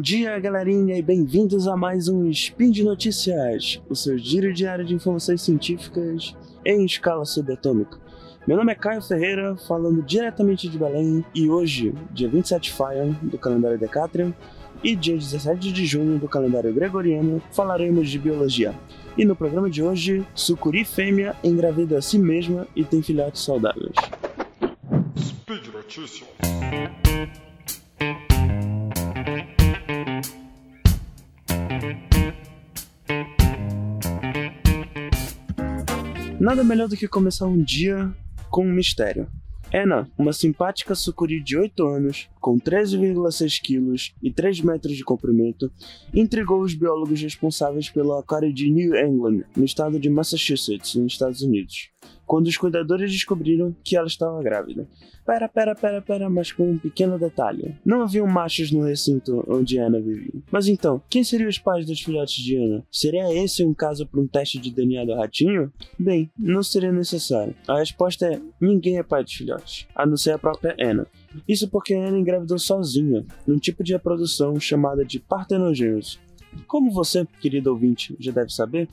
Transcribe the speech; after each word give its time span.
dia, 0.00 0.38
galerinha, 0.38 0.96
e 0.96 1.02
bem-vindos 1.02 1.66
a 1.66 1.76
mais 1.76 2.08
um 2.08 2.28
Spin 2.30 2.70
de 2.70 2.82
Notícias, 2.82 3.80
o 3.88 3.94
seu 3.94 4.16
giro 4.16 4.52
diário 4.52 4.84
de 4.84 4.94
informações 4.94 5.42
científicas 5.42 6.36
em 6.64 6.84
escala 6.84 7.24
subatômica. 7.24 7.98
Meu 8.46 8.56
nome 8.56 8.72
é 8.72 8.74
Caio 8.74 9.02
Ferreira, 9.02 9.56
falando 9.68 10.02
diretamente 10.02 10.68
de 10.68 10.78
Belém, 10.78 11.24
e 11.34 11.50
hoje, 11.50 11.92
dia 12.10 12.28
27 12.28 12.72
Fire 12.72 13.12
do 13.22 13.36
calendário 13.36 13.78
Decatrium, 13.78 14.32
e 14.82 14.96
dia 14.96 15.16
17 15.16 15.72
de 15.72 15.84
junho 15.84 16.18
do 16.18 16.28
calendário 16.28 16.72
Gregoriano, 16.72 17.42
falaremos 17.52 18.08
de 18.08 18.18
biologia. 18.18 18.74
E 19.16 19.24
no 19.24 19.36
programa 19.36 19.68
de 19.68 19.82
hoje, 19.82 20.26
sucuri 20.34 20.84
fêmea 20.84 21.36
engravida 21.44 21.98
a 21.98 22.02
si 22.02 22.18
mesma 22.18 22.66
e 22.74 22.84
tem 22.84 23.02
filhotes 23.02 23.42
saudáveis. 23.42 23.94
Speed 25.16 25.66
Notícias. 25.72 26.28
Nada 36.42 36.64
melhor 36.64 36.88
do 36.88 36.96
que 36.96 37.06
começar 37.06 37.46
um 37.46 37.62
dia 37.62 38.12
com 38.50 38.66
um 38.66 38.72
mistério. 38.72 39.28
Anna, 39.72 40.10
uma 40.18 40.32
simpática 40.32 40.92
sucuri 40.92 41.40
de 41.40 41.56
8 41.56 41.86
anos, 41.86 42.28
com 42.40 42.58
13,6 42.58 43.60
quilos 43.62 44.12
e 44.20 44.28
3 44.28 44.60
metros 44.62 44.96
de 44.96 45.04
comprimento, 45.04 45.70
intrigou 46.12 46.60
os 46.60 46.74
biólogos 46.74 47.22
responsáveis 47.22 47.88
pelo 47.90 48.18
aquário 48.18 48.52
de 48.52 48.68
New 48.68 48.96
England, 48.96 49.44
no 49.56 49.64
estado 49.64 50.00
de 50.00 50.10
Massachusetts, 50.10 50.96
nos 50.96 51.12
Estados 51.12 51.42
Unidos 51.42 51.91
quando 52.32 52.46
os 52.46 52.56
cuidadores 52.56 53.12
descobriram 53.12 53.76
que 53.84 53.94
ela 53.94 54.06
estava 54.06 54.42
grávida. 54.42 54.88
Pera, 55.22 55.46
pera, 55.50 55.74
pera, 55.74 56.00
pera, 56.00 56.30
mas 56.30 56.50
com 56.50 56.70
um 56.70 56.78
pequeno 56.78 57.18
detalhe. 57.18 57.76
Não 57.84 58.00
haviam 58.00 58.26
machos 58.26 58.72
no 58.72 58.84
recinto 58.84 59.44
onde 59.46 59.78
Anna 59.78 60.00
vivia. 60.00 60.40
Mas 60.50 60.66
então, 60.66 61.02
quem 61.10 61.22
seriam 61.22 61.50
os 61.50 61.58
pais 61.58 61.84
dos 61.84 62.00
filhotes 62.00 62.42
de 62.42 62.56
Anna? 62.56 62.86
Seria 62.90 63.30
esse 63.34 63.62
um 63.62 63.74
caso 63.74 64.06
para 64.06 64.18
um 64.18 64.26
teste 64.26 64.58
de 64.58 64.70
DNA 64.70 65.04
do 65.04 65.14
ratinho? 65.14 65.70
Bem, 65.98 66.30
não 66.38 66.62
seria 66.62 66.90
necessário. 66.90 67.54
A 67.68 67.80
resposta 67.80 68.24
é: 68.24 68.40
ninguém 68.58 68.96
é 68.96 69.02
pai 69.02 69.22
dos 69.22 69.34
filhotes, 69.34 69.86
a 69.94 70.06
não 70.06 70.16
ser 70.16 70.30
a 70.30 70.38
própria 70.38 70.74
Anna. 70.80 71.06
Isso 71.46 71.68
porque 71.68 71.92
Anna 71.92 72.16
engravidou 72.16 72.58
sozinha, 72.58 73.26
num 73.46 73.58
tipo 73.58 73.84
de 73.84 73.92
reprodução 73.92 74.58
chamada 74.58 75.04
de 75.04 75.20
partenogênese. 75.20 76.16
Como 76.66 76.90
você, 76.90 77.26
querido 77.40 77.70
ouvinte, 77.70 78.16
já 78.18 78.32
deve 78.32 78.50
saber, 78.50 78.88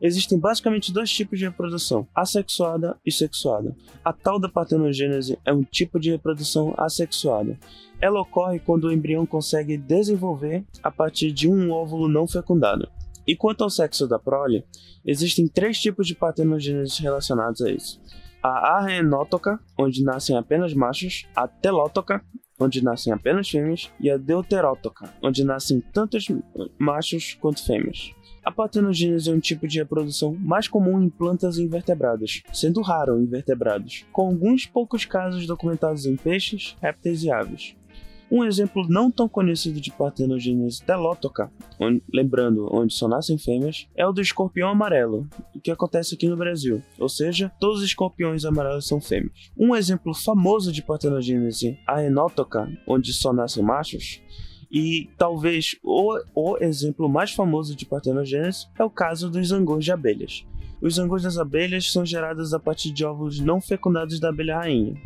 Existem 0.00 0.38
basicamente 0.38 0.92
dois 0.92 1.10
tipos 1.10 1.38
de 1.38 1.44
reprodução, 1.44 2.06
assexuada 2.14 2.98
e 3.04 3.12
sexuada. 3.12 3.74
A 4.04 4.12
tal 4.12 4.38
da 4.38 4.48
partenogênese 4.48 5.38
é 5.44 5.52
um 5.52 5.62
tipo 5.62 5.98
de 5.98 6.10
reprodução 6.10 6.74
assexuada. 6.76 7.58
Ela 8.00 8.20
ocorre 8.20 8.58
quando 8.58 8.84
o 8.84 8.92
embrião 8.92 9.24
consegue 9.24 9.78
desenvolver 9.78 10.64
a 10.82 10.90
partir 10.90 11.32
de 11.32 11.48
um 11.48 11.70
óvulo 11.70 12.08
não 12.08 12.26
fecundado. 12.26 12.88
E 13.26 13.34
quanto 13.34 13.64
ao 13.64 13.70
sexo 13.70 14.06
da 14.06 14.18
prole, 14.18 14.64
existem 15.04 15.48
três 15.48 15.80
tipos 15.80 16.06
de 16.06 16.14
partenogênese 16.14 17.00
relacionados 17.00 17.62
a 17.62 17.70
isso. 17.70 18.00
A 18.42 18.76
arrenótoca, 18.76 19.58
onde 19.78 20.04
nascem 20.04 20.36
apenas 20.36 20.74
machos, 20.74 21.26
a 21.34 21.48
telótoca, 21.48 22.22
onde 22.58 22.82
nascem 22.82 23.12
apenas 23.12 23.48
fêmeas, 23.48 23.90
e 24.00 24.10
a 24.10 24.16
deuterótoca, 24.16 25.12
onde 25.22 25.44
nascem 25.44 25.80
tantos 25.92 26.26
machos 26.78 27.34
quanto 27.40 27.64
fêmeas. 27.64 28.12
A 28.44 28.52
partenogênese 28.52 29.30
é 29.30 29.32
um 29.32 29.40
tipo 29.40 29.66
de 29.66 29.78
reprodução 29.78 30.36
mais 30.38 30.68
comum 30.68 31.02
em 31.02 31.08
plantas 31.08 31.58
invertebradas, 31.58 32.42
sendo 32.52 32.82
raro 32.82 33.18
em 33.18 33.22
invertebrados, 33.22 34.04
com 34.12 34.26
alguns 34.26 34.66
poucos 34.66 35.04
casos 35.04 35.46
documentados 35.46 36.04
em 36.04 36.14
peixes, 36.14 36.76
répteis 36.80 37.22
e 37.22 37.30
aves. 37.30 37.74
Um 38.30 38.44
exemplo 38.44 38.86
não 38.88 39.10
tão 39.10 39.28
conhecido 39.28 39.80
de 39.80 39.92
partenogênese 39.92 40.82
telótoca, 40.82 41.52
onde, 41.78 42.02
lembrando 42.12 42.68
onde 42.72 42.94
só 42.94 43.06
nascem 43.06 43.38
fêmeas, 43.38 43.86
é 43.94 44.06
o 44.06 44.12
do 44.12 44.20
escorpião 44.20 44.68
amarelo, 44.68 45.28
que 45.62 45.70
acontece 45.70 46.14
aqui 46.14 46.28
no 46.28 46.36
Brasil, 46.36 46.82
ou 46.98 47.08
seja, 47.08 47.52
todos 47.60 47.78
os 47.78 47.84
escorpiões 47.84 48.44
amarelos 48.44 48.86
são 48.86 49.00
fêmeas. 49.00 49.50
Um 49.56 49.74
exemplo 49.74 50.14
famoso 50.14 50.72
de 50.72 50.82
partenogênese 50.82 51.78
aenótoca, 51.86 52.70
onde 52.86 53.12
só 53.12 53.32
nascem 53.32 53.62
machos, 53.62 54.20
e 54.70 55.08
talvez 55.16 55.76
o, 55.84 56.18
o 56.34 56.56
exemplo 56.58 57.08
mais 57.08 57.30
famoso 57.30 57.76
de 57.76 57.86
partenogênese 57.86 58.66
é 58.76 58.82
o 58.82 58.90
caso 58.90 59.30
dos 59.30 59.48
zangões 59.48 59.84
de 59.84 59.92
abelhas. 59.92 60.44
Os 60.82 60.96
zangões 60.96 61.22
das 61.22 61.38
abelhas 61.38 61.90
são 61.92 62.04
gerados 62.04 62.52
a 62.52 62.58
partir 62.58 62.90
de 62.90 63.04
óvulos 63.04 63.38
não 63.38 63.60
fecundados 63.60 64.18
da 64.18 64.30
abelha 64.30 64.58
rainha. 64.58 65.00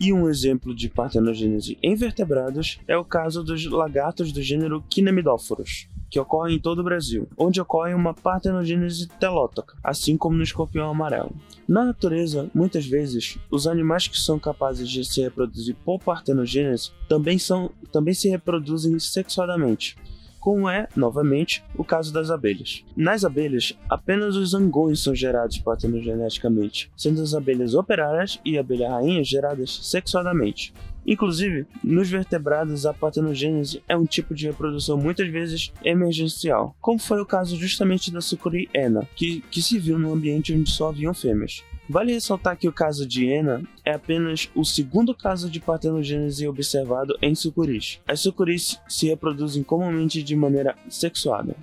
E 0.00 0.14
um 0.14 0.30
exemplo 0.30 0.74
de 0.74 0.88
partenogênese 0.88 1.76
em 1.82 1.94
vertebrados 1.94 2.80
é 2.88 2.96
o 2.96 3.04
caso 3.04 3.44
dos 3.44 3.66
lagartos 3.66 4.32
do 4.32 4.42
gênero 4.42 4.82
Kinemidóforos 4.88 5.88
que 6.10 6.18
ocorre 6.18 6.54
em 6.54 6.58
todo 6.58 6.80
o 6.80 6.84
Brasil, 6.84 7.28
onde 7.38 7.60
ocorre 7.60 7.94
uma 7.94 8.12
partenogênese 8.12 9.06
telótoca, 9.06 9.76
assim 9.82 10.16
como 10.16 10.36
no 10.36 10.42
escorpião 10.42 10.90
amarelo. 10.90 11.32
Na 11.68 11.84
natureza, 11.84 12.50
muitas 12.52 12.84
vezes, 12.84 13.38
os 13.48 13.68
animais 13.68 14.08
que 14.08 14.18
são 14.18 14.36
capazes 14.36 14.88
de 14.88 15.04
se 15.04 15.20
reproduzir 15.20 15.76
por 15.84 16.00
partenogênese 16.00 16.90
também, 17.08 17.38
são, 17.38 17.70
também 17.92 18.12
se 18.12 18.28
reproduzem 18.28 18.98
sexuadamente, 18.98 19.96
como 20.40 20.68
é, 20.68 20.88
novamente, 20.96 21.62
o 21.76 21.84
caso 21.84 22.12
das 22.12 22.30
abelhas. 22.30 22.82
Nas 22.96 23.24
abelhas, 23.24 23.78
apenas 23.88 24.34
os 24.34 24.50
zangões 24.50 25.00
são 25.00 25.14
gerados 25.14 25.58
partenogeneticamente, 25.58 26.90
sendo 26.96 27.22
as 27.22 27.34
abelhas 27.34 27.74
operárias 27.74 28.40
e 28.44 28.58
abelha 28.58 28.90
rainha 28.90 29.22
geradas 29.22 29.78
sexuadamente. 29.82 30.72
Inclusive, 31.06 31.66
nos 31.82 32.08
vertebrados, 32.08 32.86
a 32.86 32.92
partenogênese 32.92 33.82
é 33.88 33.96
um 33.96 34.04
tipo 34.04 34.34
de 34.34 34.46
reprodução 34.46 34.96
muitas 34.96 35.28
vezes 35.28 35.72
emergencial, 35.84 36.74
como 36.80 36.98
foi 36.98 37.20
o 37.20 37.26
caso 37.26 37.56
justamente 37.56 38.12
da 38.12 38.20
sucuri 38.20 38.68
Ena, 38.74 39.08
que, 39.16 39.40
que 39.50 39.62
se 39.62 39.78
viu 39.78 39.98
num 39.98 40.12
ambiente 40.12 40.54
onde 40.54 40.70
só 40.70 40.88
haviam 40.88 41.14
fêmeas. 41.14 41.62
Vale 41.90 42.12
ressaltar 42.12 42.56
que 42.56 42.68
o 42.68 42.72
caso 42.72 43.04
de 43.04 43.26
Ena 43.26 43.64
é 43.84 43.90
apenas 43.90 44.48
o 44.54 44.64
segundo 44.64 45.12
caso 45.12 45.50
de 45.50 45.58
partenogênese 45.58 46.46
observado 46.46 47.18
em 47.20 47.34
sucuris. 47.34 47.98
As 48.06 48.20
sucuris 48.20 48.80
se 48.88 49.08
reproduzem 49.08 49.64
comumente 49.64 50.22
de 50.22 50.36
maneira 50.36 50.76
sexuada. 50.88 51.56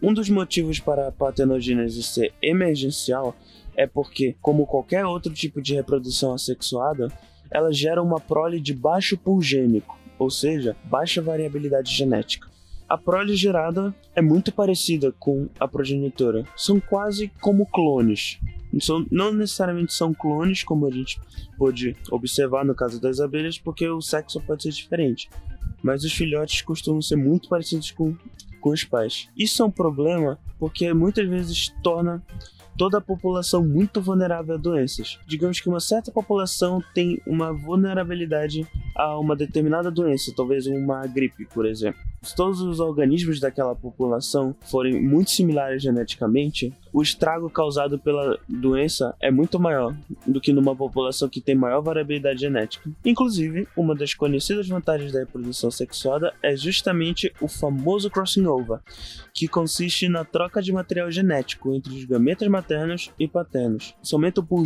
Um 0.00 0.14
dos 0.14 0.30
motivos 0.30 0.78
para 0.78 1.08
a 1.08 1.10
partenogênese 1.10 2.00
ser 2.04 2.32
emergencial 2.40 3.34
é 3.74 3.88
porque, 3.88 4.36
como 4.40 4.68
qualquer 4.68 5.04
outro 5.04 5.34
tipo 5.34 5.60
de 5.60 5.74
reprodução 5.74 6.32
assexuada, 6.32 7.08
ela 7.50 7.72
gera 7.72 8.00
uma 8.00 8.20
prole 8.20 8.60
de 8.60 8.72
baixo 8.72 9.18
pool 9.18 9.42
gênico, 9.42 9.98
ou 10.16 10.30
seja, 10.30 10.76
baixa 10.84 11.20
variabilidade 11.20 11.92
genética. 11.92 12.48
A 12.88 12.96
prole 12.96 13.34
gerada 13.34 13.92
é 14.14 14.22
muito 14.22 14.52
parecida 14.52 15.10
com 15.18 15.48
a 15.58 15.66
progenitora, 15.66 16.44
são 16.56 16.78
quase 16.78 17.32
como 17.40 17.66
clones. 17.66 18.38
São, 18.80 19.06
não 19.10 19.32
necessariamente 19.32 19.92
são 19.92 20.12
clones, 20.12 20.62
como 20.62 20.86
a 20.86 20.90
gente 20.90 21.20
pode 21.56 21.96
observar 22.10 22.64
no 22.64 22.74
caso 22.74 23.00
das 23.00 23.20
abelhas, 23.20 23.58
porque 23.58 23.88
o 23.88 24.00
sexo 24.00 24.40
pode 24.40 24.64
ser 24.64 24.70
diferente. 24.70 25.28
Mas 25.82 26.04
os 26.04 26.12
filhotes 26.12 26.62
costumam 26.62 27.00
ser 27.00 27.16
muito 27.16 27.48
parecidos 27.48 27.90
com, 27.90 28.16
com 28.60 28.70
os 28.70 28.84
pais. 28.84 29.28
Isso 29.36 29.62
é 29.62 29.66
um 29.66 29.70
problema 29.70 30.38
porque 30.58 30.92
muitas 30.92 31.28
vezes 31.28 31.68
torna 31.82 32.22
toda 32.76 32.98
a 32.98 33.00
população 33.00 33.64
muito 33.64 34.00
vulnerável 34.00 34.54
a 34.54 34.58
doenças. 34.58 35.18
Digamos 35.26 35.60
que 35.60 35.68
uma 35.68 35.80
certa 35.80 36.12
população 36.12 36.82
tem 36.94 37.20
uma 37.26 37.52
vulnerabilidade 37.52 38.66
a 38.94 39.18
uma 39.18 39.34
determinada 39.34 39.90
doença, 39.90 40.32
talvez 40.36 40.66
uma 40.66 41.06
gripe, 41.06 41.46
por 41.46 41.66
exemplo. 41.66 42.00
Se 42.22 42.34
todos 42.34 42.60
os 42.60 42.80
organismos 42.80 43.38
daquela 43.38 43.74
população 43.74 44.54
forem 44.62 45.00
muito 45.00 45.30
similares 45.30 45.82
geneticamente, 45.82 46.72
o 46.92 47.00
estrago 47.00 47.48
causado 47.48 47.98
pela 47.98 48.38
doença 48.48 49.14
é 49.20 49.30
muito 49.30 49.60
maior 49.60 49.94
do 50.26 50.40
que 50.40 50.52
numa 50.52 50.74
população 50.74 51.28
que 51.28 51.40
tem 51.40 51.54
maior 51.54 51.82
variabilidade 51.82 52.40
genética. 52.40 52.90
Inclusive, 53.04 53.68
uma 53.76 53.94
das 53.94 54.12
conhecidas 54.12 54.66
vantagens 54.66 55.12
da 55.12 55.20
reprodução 55.20 55.70
sexuada 55.70 56.34
é 56.42 56.56
justamente 56.56 57.32
o 57.40 57.46
famoso 57.46 58.10
crossing 58.10 58.46
over, 58.46 58.80
que 59.32 59.46
consiste 59.46 60.08
na 60.08 60.24
troca 60.24 60.45
de 60.62 60.72
material 60.72 61.10
genético 61.10 61.74
entre 61.74 61.92
os 61.92 62.04
gametas 62.04 62.48
maternos 62.48 63.10
e 63.18 63.28
paternos. 63.28 63.94
Isso 64.02 64.14
aumenta 64.14 64.40
o 64.40 64.44
pool 64.44 64.64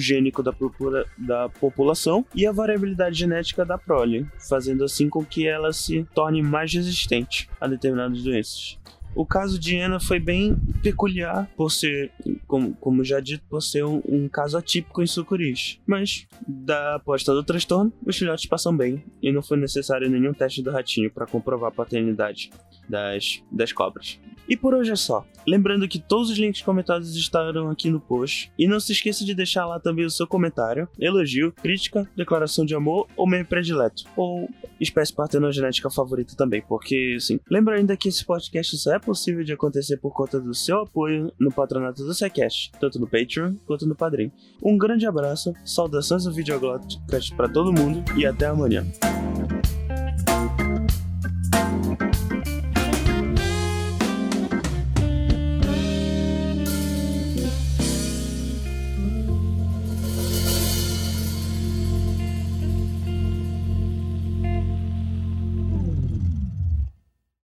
da, 0.91 1.05
da 1.19 1.49
população 1.49 2.25
e 2.35 2.47
a 2.47 2.53
variabilidade 2.53 3.19
genética 3.19 3.65
da 3.65 3.77
prole, 3.77 4.27
fazendo 4.49 4.85
assim 4.85 5.09
com 5.09 5.25
que 5.25 5.47
ela 5.47 5.73
se 5.73 6.07
torne 6.15 6.43
mais 6.43 6.73
resistente 6.73 7.49
a 7.61 7.67
determinadas 7.67 8.23
doenças. 8.23 8.79
O 9.15 9.27
caso 9.27 9.59
de 9.59 9.77
Ana 9.77 9.99
foi 9.99 10.21
bem 10.21 10.57
peculiar 10.83 11.51
por 11.57 11.71
ser, 11.71 12.13
como, 12.47 12.75
como 12.77 13.05
já 13.05 13.19
dito, 13.19 13.43
por 13.49 13.61
ser 13.61 13.85
um, 13.85 14.01
um 14.09 14.29
caso 14.29 14.57
atípico 14.57 15.03
em 15.03 15.07
sucuris. 15.07 15.81
Mas, 15.85 16.27
da 16.47 16.95
aposta 16.95 17.35
do 17.35 17.43
transtorno, 17.43 17.93
os 18.07 18.17
filhotes 18.17 18.47
passam 18.47 18.77
bem 18.77 19.05
e 19.21 19.33
não 19.33 19.43
foi 19.43 19.57
necessário 19.57 20.09
nenhum 20.09 20.33
teste 20.33 20.63
do 20.63 20.71
ratinho 20.71 21.11
para 21.11 21.27
comprovar 21.27 21.71
a 21.71 21.75
paternidade 21.75 22.51
das, 22.89 23.43
das 23.51 23.73
cobras. 23.73 24.21
E 24.51 24.57
por 24.57 24.75
hoje 24.75 24.91
é 24.91 24.97
só. 24.97 25.25
Lembrando 25.47 25.87
que 25.87 26.01
todos 26.01 26.29
os 26.29 26.37
links 26.37 26.61
comentados 26.61 27.15
estarão 27.15 27.71
aqui 27.71 27.89
no 27.89 28.01
post. 28.01 28.53
E 28.59 28.67
não 28.67 28.81
se 28.81 28.91
esqueça 28.91 29.25
de 29.25 29.33
deixar 29.33 29.65
lá 29.65 29.79
também 29.79 30.05
o 30.05 30.11
seu 30.11 30.27
comentário, 30.27 30.89
elogio, 30.99 31.53
crítica, 31.53 32.11
declaração 32.17 32.65
de 32.65 32.75
amor 32.75 33.07
ou 33.17 33.29
meme 33.29 33.45
predileto. 33.45 34.05
Ou 34.17 34.51
espécie 34.81 35.13
partenogenética 35.13 35.89
favorita 35.89 36.35
também, 36.37 36.63
porque, 36.69 37.15
assim, 37.17 37.39
lembra 37.49 37.77
ainda 37.77 37.97
que 37.97 38.09
esse 38.09 38.25
podcast 38.25 38.77
só 38.77 38.95
é 38.95 38.99
possível 38.99 39.45
de 39.45 39.53
acontecer 39.53 39.99
por 39.99 40.13
conta 40.13 40.41
do 40.41 40.53
seu 40.53 40.81
apoio 40.81 41.33
no 41.39 41.53
patronato 41.53 42.05
do 42.05 42.13
SciCast, 42.13 42.73
tanto 42.81 42.99
no 42.99 43.07
Patreon 43.07 43.55
quanto 43.67 43.87
no 43.87 43.95
Padrim. 43.95 44.33
Um 44.61 44.77
grande 44.77 45.07
abraço, 45.07 45.55
saudações 45.65 46.25
do 46.25 46.33
Videoglotcast 46.33 47.35
para 47.37 47.49
todo 47.49 47.73
mundo 47.73 48.03
e 48.17 48.27
até 48.27 48.47
amanhã. 48.47 48.85